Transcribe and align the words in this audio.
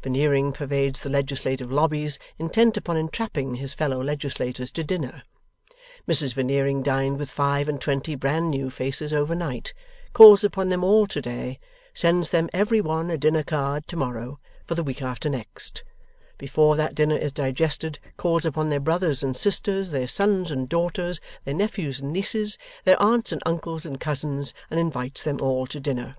Veneering 0.00 0.52
pervades 0.52 1.00
the 1.02 1.08
legislative 1.08 1.72
lobbies, 1.72 2.16
intent 2.38 2.76
upon 2.76 2.96
entrapping 2.96 3.54
his 3.54 3.74
fellow 3.74 4.00
legislators 4.00 4.70
to 4.70 4.84
dinner. 4.84 5.24
Mrs 6.08 6.34
Veneering 6.34 6.84
dined 6.84 7.18
with 7.18 7.32
five 7.32 7.68
and 7.68 7.80
twenty 7.80 8.14
bran 8.14 8.48
new 8.48 8.70
faces 8.70 9.12
over 9.12 9.34
night; 9.34 9.74
calls 10.12 10.44
upon 10.44 10.68
them 10.68 10.84
all 10.84 11.08
to 11.08 11.20
day; 11.20 11.58
sends 11.92 12.28
them 12.28 12.48
every 12.52 12.80
one 12.80 13.10
a 13.10 13.18
dinner 13.18 13.42
card 13.42 13.88
to 13.88 13.96
morrow, 13.96 14.38
for 14.64 14.76
the 14.76 14.84
week 14.84 15.02
after 15.02 15.28
next; 15.28 15.82
before 16.38 16.76
that 16.76 16.94
dinner 16.94 17.16
is 17.16 17.32
digested, 17.32 17.98
calls 18.16 18.44
upon 18.44 18.70
their 18.70 18.78
brothers 18.78 19.24
and 19.24 19.34
sisters, 19.36 19.90
their 19.90 20.06
sons 20.06 20.52
and 20.52 20.68
daughters, 20.68 21.18
their 21.44 21.54
nephews 21.54 21.98
and 21.98 22.12
nieces, 22.12 22.56
their 22.84 23.02
aunts 23.02 23.32
and 23.32 23.42
uncles 23.44 23.84
and 23.84 23.98
cousins, 23.98 24.54
and 24.70 24.78
invites 24.78 25.24
them 25.24 25.40
all 25.40 25.66
to 25.66 25.80
dinner. 25.80 26.14